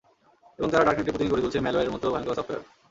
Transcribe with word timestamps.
এবং 0.59 0.67
তারা 0.71 0.85
ডার্ক 0.85 0.97
নেটে 0.99 1.11
প্রতিদিন 1.13 1.31
গড়ে 1.31 1.43
তুলছে 1.43 1.59
ম্যালওয়্যার 1.65 1.89
এর 1.89 1.93
মতো 1.95 2.05
ভয়ংকর 2.13 2.37
সফটওয়্যার। 2.39 2.61